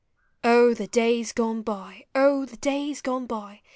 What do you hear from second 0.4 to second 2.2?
O I he days gone by!